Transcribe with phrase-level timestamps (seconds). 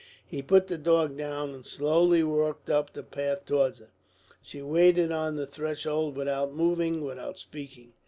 [0.25, 3.91] He put the dog down and slowly walked up the path towards her.
[4.41, 7.93] She waited on the threshold without moving, without speaking.